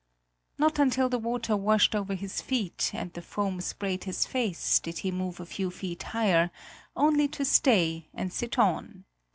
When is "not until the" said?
0.57-1.19